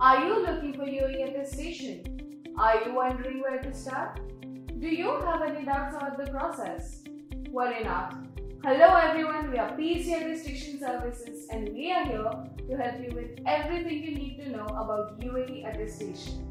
[0.00, 2.54] Are you looking for UAE attestation?
[2.56, 4.20] Are you wondering where to start?
[4.78, 7.02] Do you have any doubts about the process?
[7.50, 8.14] Worry not.
[8.62, 12.30] Hello everyone, we are PEC Attestation Services and we are here
[12.68, 16.44] to help you with everything you need to know about UAE attestation.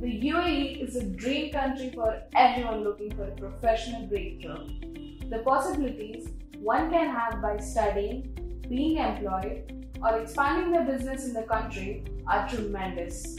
[0.00, 5.03] The UAE is a dream country for everyone looking for a professional breakthrough.
[5.30, 6.28] The possibilities
[6.58, 12.48] one can have by studying, being employed, or expanding their business in the country are
[12.48, 13.38] tremendous.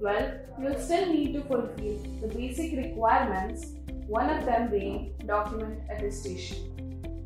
[0.00, 3.74] Well, you'll still need to fulfill the basic requirements,
[4.06, 6.58] one of them being document attestation.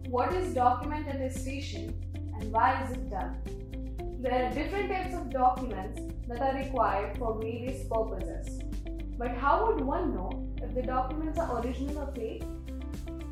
[0.08, 1.94] What is document attestation
[2.34, 3.36] and why is it done?
[4.20, 8.60] There are different types of documents that are required for various purposes.
[9.18, 12.42] But how would one know if the documents are original or fake?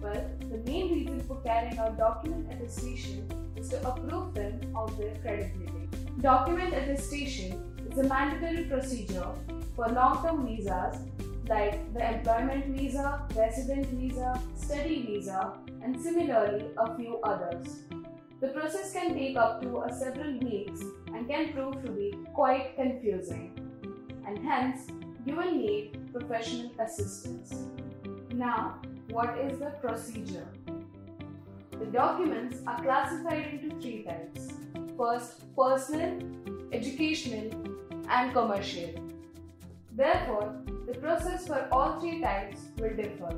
[0.01, 5.89] The main reason for carrying out document attestation is to approve them of their credibility.
[6.21, 9.29] Document attestation is a mandatory procedure
[9.77, 10.97] for long-term visas
[11.49, 17.81] like the employment visa, resident visa, study visa, and similarly a few others.
[18.41, 22.77] The process can take up to uh, several weeks and can prove to be quite
[22.77, 23.53] confusing,
[24.27, 24.87] and hence
[25.27, 27.55] you will need professional assistance.
[28.33, 30.47] Now, what is the procedure?
[31.79, 34.53] The documents are classified into three types.
[34.97, 36.19] First, personal,
[36.73, 37.51] educational,
[38.09, 38.91] and commercial.
[39.93, 40.55] Therefore,
[40.87, 43.35] the process for all three types will differ.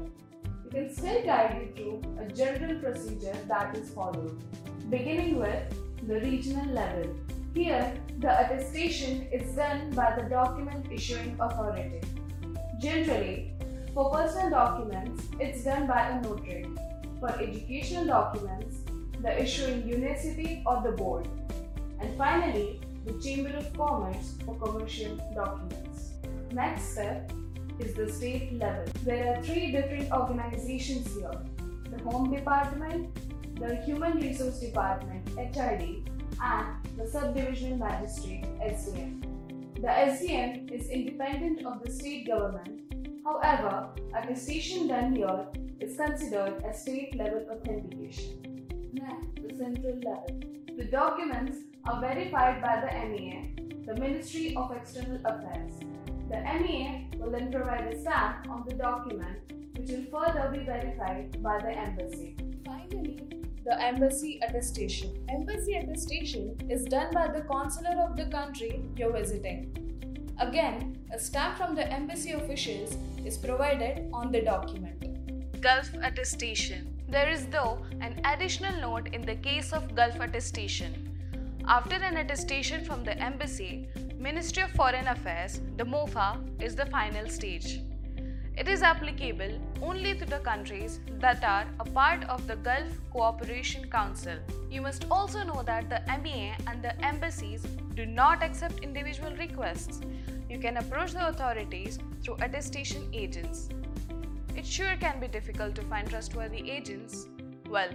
[0.64, 4.42] We can still guide you through a general procedure that is followed,
[4.90, 5.62] beginning with
[6.06, 7.14] the regional level.
[7.54, 12.00] Here, the attestation is done by the document issuing authority.
[12.80, 13.51] Generally,
[13.94, 16.66] for personal documents, it's done by a notary.
[17.20, 18.76] For educational documents,
[19.20, 21.28] the issuing university or the board.
[22.00, 26.12] And finally, the Chamber of Commerce for commercial documents.
[26.52, 27.30] Next step
[27.78, 28.84] is the state level.
[29.04, 31.30] There are three different organizations here
[31.90, 33.14] the Home Department,
[33.60, 36.08] the Human Resource Department HRD,
[36.42, 36.66] and
[36.96, 39.22] the Subdivisional Magistrate SDM.
[39.74, 42.82] The SDM is independent of the state government
[43.24, 45.46] However, a attestation done here
[45.78, 48.66] is considered a state level authentication.
[48.92, 50.40] Next, the central level.
[50.76, 53.54] The documents are verified by the MEA,
[53.86, 55.74] the Ministry of External Affairs.
[56.30, 59.38] The MEA will then provide a stamp on the document
[59.76, 62.36] which will further be verified by the embassy.
[62.64, 63.20] Finally,
[63.64, 65.24] the embassy attestation.
[65.28, 69.81] Embassy attestation is done by the consular of the country you're visiting.
[70.38, 75.60] Again, a stamp from the embassy officials is provided on the document.
[75.60, 76.98] Gulf attestation.
[77.08, 81.08] There is, though, an additional note in the case of Gulf attestation.
[81.68, 83.88] After an attestation from the embassy,
[84.18, 87.80] Ministry of Foreign Affairs, the MOFA, is the final stage.
[88.62, 93.90] It is applicable only to the countries that are a part of the Gulf Cooperation
[93.90, 94.36] Council.
[94.70, 97.64] You must also know that the MEA and the embassies
[97.96, 100.00] do not accept individual requests.
[100.48, 103.68] You can approach the authorities through attestation agents.
[104.56, 107.26] It sure can be difficult to find trustworthy agents.
[107.68, 107.90] Well,